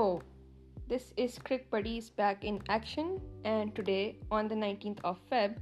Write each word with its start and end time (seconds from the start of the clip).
Oh, 0.02 0.22
this 0.88 1.12
is 1.18 1.38
Crick 1.38 1.70
Buddies 1.70 2.08
back 2.08 2.42
in 2.42 2.62
action, 2.70 3.20
and 3.44 3.74
today 3.74 4.16
on 4.30 4.48
the 4.48 4.54
19th 4.54 4.98
of 5.04 5.18
Feb, 5.30 5.56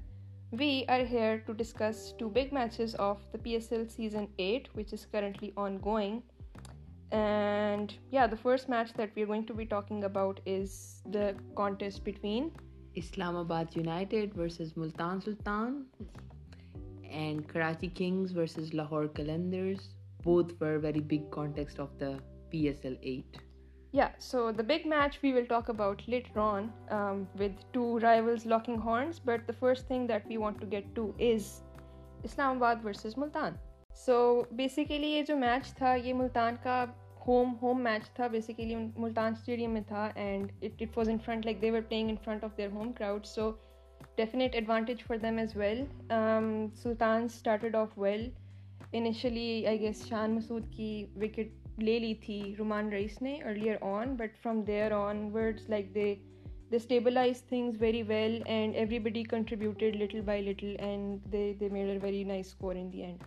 we 0.52 0.84
are 0.88 1.04
here 1.04 1.42
to 1.44 1.52
discuss 1.52 2.12
two 2.20 2.28
big 2.28 2.52
matches 2.52 2.94
of 3.06 3.18
the 3.32 3.38
PSL 3.38 3.90
Season 3.90 4.28
8, 4.38 4.68
which 4.74 4.92
is 4.92 5.08
currently 5.10 5.52
ongoing. 5.56 6.22
And 7.10 7.92
the 8.12 8.38
first 8.40 8.68
match 8.68 8.92
that 8.92 9.10
we're 9.16 9.26
going 9.26 9.44
to 9.46 9.54
be 9.54 9.66
talking 9.66 10.04
about 10.04 10.38
is 10.46 11.02
the 11.10 11.34
contest 11.56 12.04
between 12.04 12.52
Islamabad 12.94 13.74
United 13.74 14.34
versus 14.34 14.76
Multan 14.76 15.20
Sultan 15.20 15.86
and 17.10 17.48
Karachi 17.48 17.88
Kings 17.88 18.30
versus 18.30 18.72
Lahore 18.72 19.08
Calendars. 19.08 19.94
Both 20.22 20.60
were 20.60 20.78
very 20.78 21.00
big 21.00 21.28
contests 21.32 21.80
of 21.80 21.98
the 21.98 22.20
PSL 22.52 22.98
8. 23.02 23.38
Yeah 23.92 24.08
so 24.18 24.50
the 24.50 24.62
big 24.62 24.88
match 24.88 25.18
we 25.22 25.32
will 25.32 25.44
talk 25.44 25.70
about 25.70 26.02
let 26.08 26.36
run 26.36 26.68
with 27.38 27.60
two 27.72 28.00
rival 28.00 28.52
horns 28.84 29.20
but 29.24 29.48
the 29.48 29.52
first 29.58 29.86
thing 29.88 30.08
that 30.08 30.26
we 30.26 30.36
want 30.36 30.60
to 30.60 30.66
get 30.72 30.84
to 30.94 31.10
is 31.18 31.62
اسلام 32.24 32.56
آباد 32.56 32.84
versus 32.84 33.18
Multan 33.18 33.54
so 33.96 34.42
basically 34.52 35.06
یہ 35.06 35.22
جو 35.22 35.36
میچ 35.36 35.72
تھا 35.74 35.94
یہ 35.94 36.14
ملتان 36.14 36.56
کا 36.62 36.84
home 37.26 37.54
home 37.62 37.82
match 37.82 38.10
تھا 38.10 38.26
basically 38.26 38.74
Multan 38.74 39.32
stadium 39.32 39.70
میں 39.70 39.80
تھا 39.88 40.08
and 40.14 40.52
it 40.62 40.82
was 40.96 41.08
in 41.08 41.18
front 41.24 41.44
like 41.44 41.62
they 41.62 41.70
were 41.70 41.80
playing 41.88 42.08
in 42.08 42.16
front 42.24 42.44
of 42.44 42.56
their 42.56 42.70
home 42.72 42.92
crowd 42.92 43.26
so 43.26 43.50
definite 44.16 44.54
advantage 44.54 45.02
for 45.02 45.16
them 45.16 45.38
as 45.38 45.56
well 45.56 45.84
Sultan 46.74 47.24
started 47.24 47.76
off 47.76 47.98
well 47.98 48.30
initially 48.92 49.66
I 49.66 49.80
guess 49.80 50.06
Shan 50.06 50.34
Masood 50.34 50.70
کی 50.76 51.06
wicket 51.16 51.67
لے 51.82 51.98
لی 51.98 52.14
تھی 52.14 52.54
رومان 52.58 52.88
رئیس 52.88 53.20
نے 53.22 53.36
earlier 53.44 53.76
on 53.80 54.14
but 54.16 54.36
from 54.42 54.60
there 54.60 54.92
on 54.92 55.28
words 55.32 55.68
like 55.68 55.94
they 55.94 56.14
the 56.70 56.76
stabilise 56.76 57.42
things 57.42 57.82
very 57.82 58.02
well 58.02 58.42
and 58.46 58.76
every 58.76 58.98
body 58.98 59.22
contributed 59.22 59.96
little 59.96 60.20
by 60.20 60.42
little 60.42 60.76
and 60.78 61.32
they 61.32 61.52
they 61.60 61.68
made 61.68 61.90
a 61.90 62.04
very 62.04 62.24
nice 62.24 62.46
score 62.46 62.76
in 62.76 62.92
the 62.92 63.02
and 63.02 63.22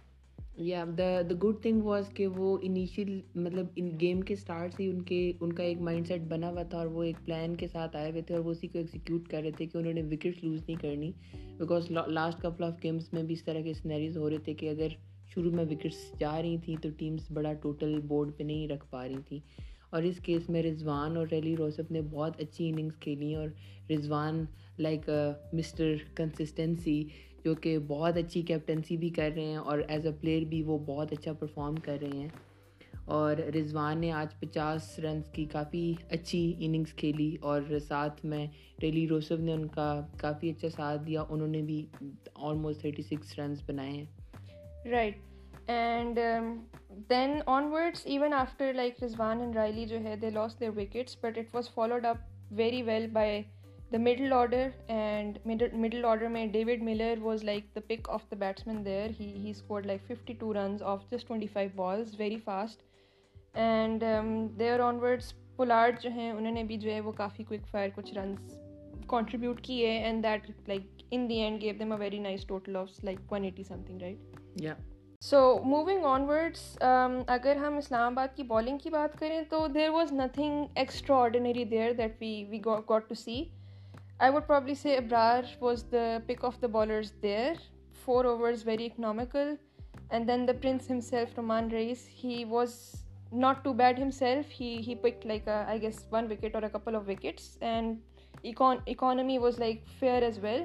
یا 0.57 0.83
the 0.97 1.21
the 1.21 1.35
good 1.44 1.61
thing 1.61 1.81
was 1.81 2.09
کہ 2.13 2.27
وہ 2.27 2.57
initial 2.61 3.19
مطلب 3.35 3.66
ان 3.75 3.89
game 4.02 4.21
کے 4.21 4.33
start 4.33 4.73
سے 4.73 4.89
ان 4.89 5.02
کے 5.02 5.31
ان 5.39 5.53
کا 5.53 5.63
ایک 5.63 5.81
مائنڈ 5.81 6.07
سیٹ 6.07 6.21
بنا 6.21 6.49
ہوا 6.49 6.63
تھا 6.63 6.77
اور 6.77 6.88
وہ 6.88 7.03
ایک 7.03 7.25
پلان 7.25 7.55
کے 7.55 7.67
ساتھ 7.67 7.95
آئے 7.95 8.11
ہوئے 8.11 8.21
تھے 8.21 8.35
اور 8.35 8.44
وہ 8.44 8.52
اسی 8.52 8.67
کو 8.67 8.77
ایگزیکیوٹ 8.77 9.27
کر 9.27 9.41
رہے 9.41 9.52
تھے 9.52 9.66
کہ 9.66 9.77
انہوں 9.77 9.94
نے 9.94 10.02
وکٹس 10.02 10.44
لوز 10.44 10.59
نہیں 10.67 10.81
کرنی 10.81 11.11
because 11.57 11.91
last 11.91 12.41
couple 12.41 12.63
of 12.63 12.83
games 12.83 13.13
میں 13.13 13.23
بھی 13.23 13.33
اس 13.33 13.44
طرح 13.44 13.61
کے 13.61 13.73
سینریز 13.73 14.17
ہو 14.17 14.30
رہے 14.30 14.38
تھے 14.38 14.53
کہ 14.53 14.69
اگر 14.69 14.88
شروع 15.27 15.52
میں 15.52 15.66
وکٹس 15.66 16.19
جا 16.19 16.41
رہی 16.41 16.57
تھیں 16.57 16.75
تو 16.81 16.89
ٹیمس 16.97 17.31
بڑا 17.31 17.53
ٹوٹل 17.53 17.99
بورڈ 18.07 18.38
پہ 18.38 18.44
نہیں 18.44 18.67
رکھ 18.67 18.85
پا 18.89 19.07
رہی 19.07 19.21
تھیں 19.27 19.39
اور 19.89 20.03
اس 20.03 20.19
کیس 20.19 20.49
میں 20.49 20.63
رضوان 20.63 21.17
اور 21.17 21.27
ریلی 21.31 21.55
روسف 21.57 21.91
نے 21.91 22.02
بہت 22.02 22.41
اچھی 22.41 22.69
اننگس 22.69 22.99
کھیلیں 22.99 23.35
اور 23.35 23.47
رضوان 23.91 24.45
لائک 24.80 25.09
مسٹر 25.53 25.95
کنسسٹنسی 26.16 27.03
جو 27.44 27.55
کہ 27.55 27.77
بہت 27.88 28.17
اچھی 28.17 28.41
کیپٹنسی 28.41 28.97
بھی 28.97 29.09
کر 29.09 29.30
رہے 29.35 29.45
ہیں 29.45 29.57
اور 29.57 29.80
ایز 29.88 30.05
اے 30.05 30.11
پلیئر 30.21 30.45
بھی 30.45 30.61
وہ 30.63 30.77
بہت 30.77 31.11
اچھا 31.11 31.33
پرفارم 31.33 31.75
کر 31.75 31.97
رہے 32.02 32.17
ہیں 32.17 32.27
اور 33.05 33.38
رضوان 33.55 34.02
نے 34.02 34.11
آج 34.11 34.39
پچاس 34.39 34.99
رنز 34.99 35.30
کی 35.30 35.45
کافی 35.45 35.94
اچھی 36.09 36.53
اننگز 36.59 36.94
کھیلی 36.94 37.35
اور 37.41 37.61
ساتھ 37.88 38.25
میں 38.25 38.45
ریلی 38.81 39.07
روسف 39.07 39.39
نے 39.39 39.53
ان 39.53 39.67
کا 39.67 39.89
کافی 40.17 40.49
اچھا 40.49 40.69
ساتھ 40.69 41.02
دیا 41.07 41.23
انہوں 41.30 41.47
نے 41.47 41.61
بھی 41.61 41.85
آلموسٹ 42.35 42.81
تھرٹی 42.81 43.02
سکس 43.02 43.39
رنز 43.39 43.61
بنائے 43.66 43.91
ہیں 43.91 44.05
right 44.91 45.17
and 45.67 46.19
then 47.09 47.31
on 47.45 47.71
words 47.73 48.05
even 48.05 48.33
after 48.33 48.73
like 48.73 49.03
Rizwan 49.03 49.41
and 49.41 49.56
Rilee 49.56 49.85
جو 49.85 50.00
ہے 50.00 50.16
they 50.16 50.29
lost 50.29 50.59
their 50.59 50.72
wickets 50.75 51.17
but 51.22 51.38
it 51.38 51.56
was 51.56 51.69
followed 51.73 52.06
up 52.06 52.17
very 52.51 52.81
well 52.81 53.07
by 53.07 53.41
the 53.91 53.97
middle 53.97 54.34
order 54.34 54.67
and 54.88 55.38
middle 55.75 56.06
order 56.06 56.28
میں 56.28 56.45
David 56.45 56.84
Miller 56.84 57.22
was 57.22 57.44
like 57.44 57.63
the 57.75 57.79
pick 57.88 58.09
of 58.09 58.31
the 58.31 58.51
man 58.67 58.84
there 58.85 59.09
he 59.19 59.31
he 59.35 59.50
score 59.50 59.81
like 59.81 60.01
fifty 60.07 60.34
two 60.34 60.53
runs 60.53 60.84
off 60.84 61.09
just 61.12 61.28
twenty 61.28 61.47
five 61.47 61.69
balls 61.75 62.16
very 62.19 62.38
fast 62.44 62.84
and 63.53 64.03
there 64.59 64.79
on 64.79 65.00
words 65.00 65.34
Pollard 65.57 66.01
جو 66.01 66.09
ہیں 66.09 66.31
انہوں 66.31 66.51
نے 66.51 66.63
بھی 66.63 66.78
جو 66.78 66.91
ہے 66.91 67.00
وہ 67.01 67.12
کافی 67.12 67.44
کوئک 67.44 67.67
فائر 67.72 67.89
کچھ 67.95 68.13
رنز 68.13 68.53
کانٹریبیوٹ 69.07 69.62
کیے 69.62 69.89
and 70.00 70.23
that 70.23 70.50
like 70.67 71.03
in 71.12 71.29
the 71.29 71.39
end 71.39 71.62
gave 71.62 71.73
them 71.79 71.91
a 71.91 71.97
very 72.00 72.19
nice 72.19 72.45
total 72.45 72.75
of 72.75 73.03
like 73.03 73.31
one 73.31 73.44
eighty 73.44 73.63
some 73.63 73.81
thing 73.88 74.01
right 74.01 74.79
so 75.22 75.41
moving 75.63 76.06
on 76.06 76.23
words 76.23 76.78
اگر 77.28 77.56
ہم 77.56 77.78
اسلام 77.78 78.13
آباد 78.13 78.35
کی 78.38 78.44
بالنگ 78.44 78.78
کی 78.78 78.89
بات 78.89 79.19
کریں 79.19 79.41
تو 79.50 79.67
there 79.67 79.89
was 79.89 80.13
nothing 80.13 80.66
extra 80.75 81.17
ordinary 81.17 81.63
there 81.63 81.94
that 81.94 82.16
we 82.22 82.44
we 82.50 82.59
got 82.66 83.09
to 83.09 83.16
see 83.16 83.44
I 84.22 84.31
I 84.31 84.41
probably 84.47 84.73
say 84.75 84.95
Abrar 84.97 85.44
was 85.59 85.59
was 85.59 85.59
was 85.61 85.83
the 85.84 85.97
the 85.97 86.09
the 86.09 86.25
pick 86.25 86.28
pick 86.29 86.44
of 86.45 86.56
of 86.56 86.72
bowlers 86.72 87.12
four 88.06 88.25
overs 88.25 88.66
very 88.66 88.88
and 88.95 90.29
and 90.29 90.47
then 90.47 90.59
Prince 90.62 90.91
he 90.91 91.95
he 92.23 92.41
he 92.41 92.43
not 93.35 93.63
too 93.63 93.73
bad 93.73 94.00
like 94.00 95.25
like 95.25 95.50
gas 95.81 96.06
one 96.12 96.28
wicket 96.31 96.56
اور 96.56 96.67
couple 96.73 96.95
wickets 97.07 97.57
economy 98.44 99.38
fair 100.00 100.22
as 100.22 100.39
well 100.41 100.65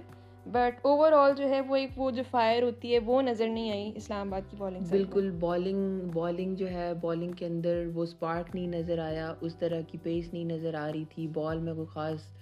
but 0.47 0.86
over 0.86 1.12
all 1.12 1.34
جو 1.36 1.48
ہے 1.48 1.60
وہ 1.60 1.76
ایک 1.76 1.98
وہ 1.98 2.04
وہ 2.04 2.10
جو 2.10 2.22
fire 2.30 2.62
ہوتی 2.62 2.94
ہے 2.94 3.22
نظر 3.22 3.48
نہیں 3.48 3.70
آئی 3.70 3.92
اسلام 3.97 4.32
آباد 4.32 4.50
کی 4.50 4.56
بالنگ 4.56 4.91
بالکل 4.91 5.30
بالنگ 5.41 6.08
بالنگ 6.12 6.54
جو 6.54 6.70
ہے 6.70 6.92
بالنگ 7.00 7.32
کے 7.32 7.47
اندر 7.47 7.84
وہ 7.94 8.02
اسپارک 8.02 8.54
نہیں 8.54 8.69
نظر 8.70 8.98
آیا 9.04 9.34
اس 9.41 9.56
طرح 9.56 9.80
کی 9.88 9.98
پیس 10.02 10.32
نہیں 10.32 10.44
نظر 10.44 10.74
آ 10.74 10.91
رہی 10.92 11.04
تھی 11.14 11.26
بال 11.28 11.58
میں 11.58 11.74
کوئی 11.74 11.86
خاص 11.94 12.34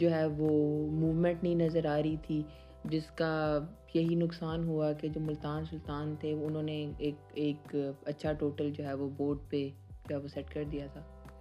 جو 0.00 0.10
ہے 0.10 0.24
وہ 0.26 0.48
موومنٹ 0.90 1.42
نہیں 1.42 1.54
نظر 1.54 1.86
آ 1.86 1.96
رہی 1.96 2.16
تھی 2.16 2.42
جس 2.84 3.10
کا 3.10 3.58
یہی 3.94 4.14
نقصان 4.14 4.68
ہوا 4.68 4.92
کہ 4.92 5.08
جو 5.08 5.20
ملتان 5.20 5.64
سلطان 5.64 6.14
تھے 6.20 6.32
انہوں 6.32 6.62
نے 6.62 6.84
ایک 6.98 7.16
ایک 7.34 7.74
اچھا 8.04 8.32
ٹوٹل 8.32 8.70
جو 8.70 8.84
ہے 8.84 8.94
وہ 8.94 9.08
بورڈ 9.16 9.38
پہ 9.50 9.68
جو 10.08 10.14
ہے 10.16 10.20
وہ 10.20 10.28
سیٹ 10.28 10.54
کر 10.54 10.64
دیا 10.64 10.86
تھا 10.92 11.00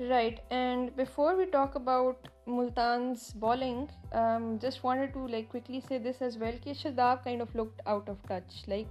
right 0.09 0.39
and 0.49 0.89
before 0.95 1.33
we 1.33 1.45
talk 1.45 1.75
about 1.75 2.27
Multan's 2.47 3.29
bowling 3.39 3.85
just 4.61 4.85
to 5.13 5.27
like 5.27 5.51
quickly 5.51 5.97
this 5.99 6.21
as 6.21 6.37
well 6.37 6.57
کہ 6.63 6.73
Shadab 6.73 7.23
kind 7.23 7.41
of 7.41 7.55
look 7.55 7.81
out 7.85 8.09
of 8.09 8.27
touch 8.27 8.67
like 8.69 8.87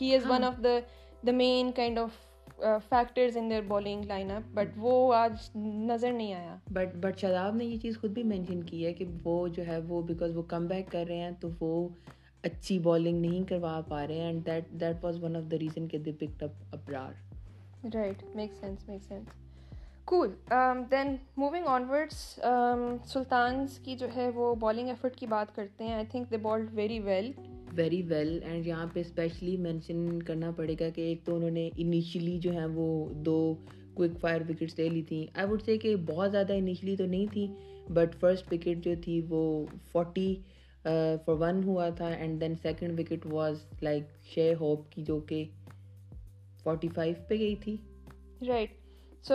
he 0.02 0.14
is 0.14 0.30
one 0.30 0.44
of 0.44 0.54
of 0.54 0.64
the 0.64 0.78
the 1.26 1.32
main 1.32 1.72
kind 1.72 1.98
factors 2.88 3.36
in 3.36 3.50
their 3.50 3.62
bowling 3.62 4.04
line 4.04 4.30
up 4.30 4.42
but 4.54 4.76
وہ 4.76 5.14
آج 5.14 5.56
نظر 5.56 6.12
نہیں 6.12 6.34
آیا 6.34 6.56
but 6.70 6.94
but 6.96 7.18
شاداب 7.18 7.56
نے 7.56 7.64
یہ 7.64 7.78
چیز 7.78 8.00
خود 8.00 8.10
بھی 8.10 8.22
مینشن 8.22 8.62
کی 8.62 8.84
ہے 8.86 8.92
کہ 8.92 9.04
وہ 9.24 9.46
جو 9.48 9.66
ہے 9.66 9.78
وہ 9.88 10.02
بیکاز 10.02 10.36
وہ 10.36 10.42
کم 10.42 10.66
بیک 10.66 10.90
کر 10.92 11.04
رہے 11.08 11.16
ہیں 11.16 11.30
تو 11.40 11.48
وہ 11.60 11.88
اچھی 12.44 12.78
بالنگ 12.78 13.20
نہیں 13.20 13.48
کروا 13.48 13.80
پا 13.88 14.06
رہے 14.06 14.14
ہیں 14.14 14.26
and 14.26 14.46
that 14.46 14.70
that 14.80 15.04
was 15.04 15.22
one 15.24 15.36
of 15.36 15.50
the 15.50 15.58
reason 15.58 15.88
کہ 15.88 15.98
they 15.98 16.12
up 16.20 16.74
Abrar 16.74 17.12
right 17.94 18.22
make 18.24 18.36
make 18.36 18.52
sense 18.60 19.06
sense 19.08 19.28
cool 20.04 20.34
then 20.90 21.16
moving 21.36 22.14
سلطانس 23.04 23.78
کی 23.78 23.96
جو 23.96 24.06
ہے 24.16 24.28
وہ 24.34 24.54
بالنگ 24.54 24.88
ایفرٹ 24.88 25.16
کی 25.16 25.26
بات 25.26 25.54
کرتے 25.56 25.84
ہیں 25.84 25.94
I 25.94 26.06
think 26.06 26.30
they 26.30 26.36
ball 26.36 26.66
very 26.72 27.00
well 27.00 27.32
very 27.76 28.02
well 28.02 28.38
and 28.42 28.66
یہاں 28.66 28.86
پہ 28.94 29.00
اسپیشلی 29.00 29.56
مینشن 29.56 30.22
کرنا 30.22 30.50
پڑے 30.50 30.74
گا 30.80 30.88
کہ 30.88 31.00
ایک 31.00 31.24
تو 31.24 31.36
انہوں 31.36 31.50
نے 31.50 31.68
انیشلی 31.76 32.38
جو 32.38 32.52
ہیں 32.52 32.66
وہ 32.74 32.88
دو 33.14 33.54
کوئک 33.94 34.12
فائر 34.20 34.40
وکٹس 34.48 34.78
لے 34.78 34.88
لی 34.88 35.02
تھیں 35.02 35.26
آئی 35.34 35.46
وڈ 35.48 35.62
سے 35.62 35.78
کہ 35.78 35.96
بہت 35.96 36.32
زیادہ 36.32 36.52
انیشلی 36.52 36.96
تو 36.96 37.06
نہیں 37.06 37.26
تھیں 37.32 37.46
بٹ 37.90 38.14
فرسٹ 38.20 38.52
وکٹ 38.52 38.84
جو 38.84 38.94
تھی 39.04 39.20
وہ 39.28 39.44
فورٹی 39.92 40.34
فور 41.24 41.36
ون 41.38 41.64
ہوا 41.64 41.88
تھا 41.88 42.08
and 42.08 42.40
then 42.40 42.54
second 42.62 43.00
wicket 43.00 43.26
was 43.26 43.64
like 43.82 44.04
Shai 44.34 44.54
Hope 44.60 44.90
کی 44.92 45.02
جو 45.02 45.20
کہ 45.20 45.44
فورٹی 46.62 46.88
فائیو 46.94 47.14
پہ 47.28 47.38
گئی 47.38 47.56
تھی 47.56 47.76
right 48.46 48.70
so 49.22 49.34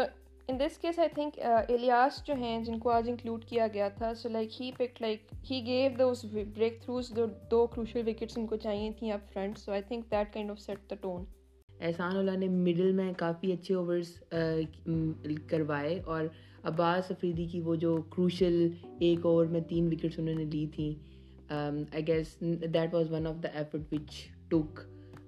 in 0.50 0.60
this 0.60 0.78
case 0.78 0.98
I 1.00 1.10
think 1.16 1.38
Ilyas 1.70 2.22
جو 2.28 2.34
ہیں 2.34 2.58
جن 2.64 2.78
کو 2.80 2.90
آج 2.90 3.10
انکلوڈ 3.10 3.44
کیا 3.46 3.66
گیا 3.74 3.90
تھا 3.90 4.14
so 4.16 4.30
like 4.30 4.62
he 4.62 4.72
pick 4.78 5.02
like 5.02 5.34
he 5.52 5.62
gave 5.66 5.90
those 6.00 6.24
break 6.56 6.82
throws 6.82 7.12
دو 7.16 7.26
دو 7.52 7.66
کروشل 7.68 8.08
وکٹس 8.08 8.38
ان 8.38 8.48
کو 8.48 8.56
چاہیے 8.56 8.90
تھیں 9.00 9.12
up 9.12 9.34
front 9.34 9.58
so 9.58 9.72
I 9.72 9.82
think 9.82 10.10
that 10.12 10.34
kind 10.34 10.52
of 10.52 10.60
set 10.60 10.90
the 10.90 10.96
tone 11.02 11.26
احسان 11.80 12.18
اللہ 12.18 12.38
نے 12.38 12.48
مڈل 12.48 12.92
میں 12.92 13.12
کافی 13.18 13.52
اچھے 13.54 13.76
اوورس 13.76 14.18
کروائے 15.50 16.00
اور 16.06 16.26
عباس 16.64 17.12
افریدی 17.12 17.46
کی 17.46 17.62
وہ 17.62 17.76
جو 17.76 17.96
کروشل 18.10 18.68
ایک 19.00 19.26
اوور 19.26 19.46
میں 19.46 19.62
تین 19.70 19.88
وکٹس 19.88 20.20
انہوں 20.20 20.36
نے 20.36 20.46
لی 20.46 20.66
تھیں 20.76 20.92
I 21.52 22.08
guess 22.08 22.36
that 22.74 22.94
was 22.94 23.12
one 23.12 23.28
of 23.28 23.44
the 23.44 23.50
ایفٹ 23.54 23.94
which 23.94 24.26
ٹوک 24.50 24.80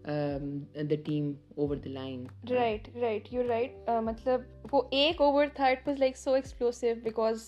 دا 0.05 0.95
team 1.05 1.31
over 1.57 1.75
the 1.75 1.89
line 1.89 2.25
right 2.49 2.87
right 2.95 3.33
you 3.33 3.47
right 3.47 3.89
مطلب 4.03 4.41
وہ 4.71 4.81
ایک 4.91 5.21
اوور 5.21 5.45
تھا 5.55 5.65
it 5.65 5.87
was 5.87 5.99
like 5.99 6.17
so 6.17 6.33
explosive 6.33 6.87
because 7.03 7.48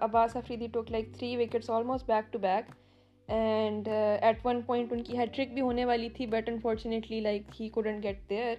Abbas 0.00 0.36
Afridi 0.36 0.66
took 0.72 0.90
like 0.90 1.12
three 1.14 1.36
wickets 1.36 1.70
almost 1.70 2.06
back 2.06 2.32
to 2.32 2.38
back 2.38 2.70
and 3.28 3.88
at 3.88 4.46
one 4.46 4.60
point 4.62 4.92
ان 4.92 5.02
کی 5.02 5.18
hat trick 5.18 5.52
بھی 5.52 5.60
ہونے 5.60 5.84
والی 5.84 6.08
تھی 6.08 6.26
but 6.26 6.48
unfortunately 6.48 7.20
like 7.20 7.60
he 7.60 7.68
couldn't 7.68 8.02
get 8.02 8.28
their 8.30 8.54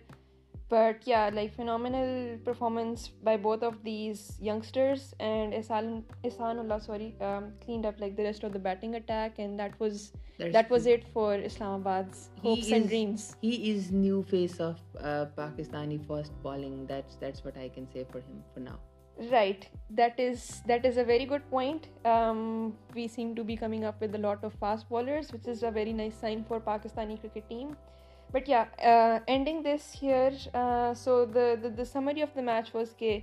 But 0.70 1.06
yeah, 1.06 1.30
like 1.34 1.54
phenomenal 1.56 2.38
performance 2.44 3.10
by 3.24 3.38
both 3.38 3.64
of 3.64 3.84
these 3.84 4.38
youngsters, 4.42 5.14
and 5.20 5.54
Ehsanullah 5.54 7.22
um, 7.22 7.54
cleaned 7.64 7.86
up 7.86 8.00
like 8.00 8.16
the 8.16 8.24
rest 8.24 8.44
of 8.44 8.54
the 8.54 8.60
batting 8.60 8.96
attack, 8.96 9.38
and 9.38 9.60
that 9.60 9.80
was 9.80 10.12
it 10.40 11.06
for 11.14 11.36
Islamabad's 11.36 12.30
hopes 12.42 12.72
and 12.72 12.90
dreams. 12.90 13.36
He 13.42 13.72
is 13.72 13.92
new 13.92 14.24
face 14.24 14.60
of 14.60 14.80
uh, 15.00 15.28
Pakistani 15.38 16.06
first 16.08 16.34
bowling. 16.42 16.88
That's 16.88 17.44
what 17.44 17.58
I 17.58 17.70
can 17.70 17.88
say 17.92 18.06
for 18.12 18.20
him 18.20 18.44
for 18.54 18.60
now. 18.60 18.80
Right, 19.32 19.70
that 19.92 20.20
is 20.20 20.62
a 20.68 21.04
very 21.04 21.26
good 21.26 21.50
point. 21.50 21.88
Um, 22.04 22.76
we 22.94 23.08
seem 23.08 23.34
to 23.36 23.46
be 23.46 23.56
coming 23.56 23.86
up 23.86 24.02
with 24.02 24.14
a 24.16 24.18
lot 24.18 24.44
of 24.44 24.54
fast 24.56 24.90
bowlers, 24.90 25.32
which 25.32 25.48
is 25.48 25.64
a 25.64 25.72
very 25.72 25.94
nice 25.94 26.16
sign 26.16 26.44
for 26.44 26.60
Pakistani 26.60 27.18
cricket 27.20 27.48
team. 27.50 27.78
But 28.32 28.48
yeah, 28.48 28.66
uh, 28.84 29.20
ending 29.28 29.64
this 29.64 29.92
here, 29.92 30.34
uh, 30.54 30.94
so 30.94 31.26
the 31.26 31.86
summary 31.86 32.22
of 32.22 32.34
the 32.36 32.42
match 32.42 32.74
was 32.74 32.94
that 33.00 33.23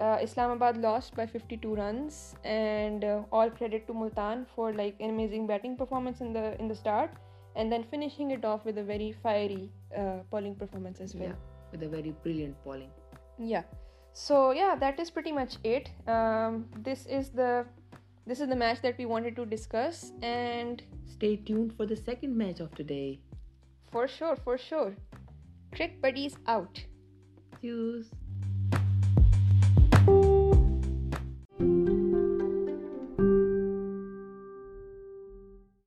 uh, 0.00 0.18
Islamabad 0.22 0.76
lost 0.76 1.14
by 1.14 1.26
52 1.26 1.74
runs, 1.74 2.34
and 2.44 3.04
all 3.30 3.50
credit 3.50 3.86
to 3.86 3.94
Multan 3.94 4.46
for 4.54 4.72
like 4.72 4.96
an 5.00 5.10
amazing 5.10 5.46
batting 5.46 5.76
performance 5.76 6.20
in 6.20 6.32
the 6.32 6.74
start, 6.74 7.10
and 7.56 7.70
then 7.70 7.84
finishing 7.84 8.30
it 8.30 8.44
off 8.44 8.64
with 8.64 8.78
a 8.78 8.82
very 8.82 9.12
fiery 9.12 9.70
bowling 10.30 10.54
performance 10.54 11.00
as 11.00 11.14
well. 11.14 11.28
Yeah, 11.28 11.34
with 11.72 11.82
a 11.82 11.88
very 11.88 12.14
brilliant 12.22 12.56
bowling. 12.64 12.90
Yeah. 13.38 13.62
So 14.12 14.50
yeah, 14.50 14.74
that 14.74 14.98
is 14.98 15.10
pretty 15.10 15.30
much 15.30 15.58
it. 15.62 15.90
Um, 16.08 16.66
this 16.76 17.06
is 17.06 17.30
the 17.30 17.66
match 18.56 18.82
that 18.82 18.98
we 18.98 19.06
wanted 19.06 19.36
to 19.36 19.46
discuss, 19.46 20.12
and 20.22 20.82
stay 21.06 21.36
tuned 21.36 21.76
for 21.76 21.86
the 21.86 21.94
second 21.96 22.36
match 22.36 22.58
of 22.58 22.74
today. 22.74 23.20
For 23.92 24.06
sure 24.06 24.34
for 24.44 24.56
sure 24.56 24.90
ٹری 25.70 25.86
پڑیز 26.00 26.36
out 26.44 26.78